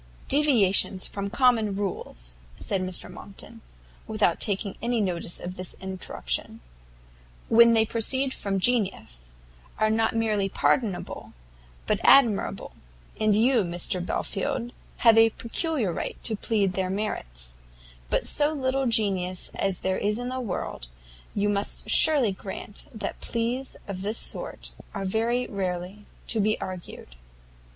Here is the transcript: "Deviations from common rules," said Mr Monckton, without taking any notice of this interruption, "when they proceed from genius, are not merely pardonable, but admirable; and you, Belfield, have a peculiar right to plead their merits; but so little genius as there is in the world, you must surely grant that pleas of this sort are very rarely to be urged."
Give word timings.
"Deviations 0.29 1.05
from 1.07 1.29
common 1.29 1.75
rules," 1.75 2.35
said 2.57 2.81
Mr 2.81 3.07
Monckton, 3.07 3.61
without 4.07 4.39
taking 4.39 4.75
any 4.81 4.99
notice 4.99 5.39
of 5.39 5.57
this 5.57 5.75
interruption, 5.79 6.59
"when 7.49 7.73
they 7.73 7.85
proceed 7.85 8.33
from 8.33 8.59
genius, 8.59 9.29
are 9.77 9.91
not 9.91 10.15
merely 10.15 10.49
pardonable, 10.49 11.33
but 11.85 11.99
admirable; 12.03 12.71
and 13.19 13.35
you, 13.35 13.61
Belfield, 13.63 14.71
have 14.97 15.19
a 15.19 15.29
peculiar 15.29 15.93
right 15.93 16.17
to 16.23 16.35
plead 16.35 16.73
their 16.73 16.89
merits; 16.89 17.53
but 18.09 18.25
so 18.25 18.53
little 18.53 18.87
genius 18.87 19.51
as 19.53 19.81
there 19.81 19.99
is 19.99 20.17
in 20.17 20.29
the 20.29 20.41
world, 20.41 20.87
you 21.35 21.47
must 21.47 21.87
surely 21.87 22.31
grant 22.31 22.87
that 22.91 23.21
pleas 23.21 23.75
of 23.87 24.01
this 24.01 24.17
sort 24.17 24.71
are 24.95 25.05
very 25.05 25.45
rarely 25.45 26.07
to 26.25 26.39
be 26.39 26.57
urged." 26.59 27.17